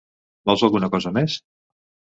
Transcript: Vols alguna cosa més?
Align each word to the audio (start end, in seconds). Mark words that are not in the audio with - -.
Vols 0.49 0.63
alguna 0.69 0.91
cosa 0.97 1.15
més? 1.21 1.39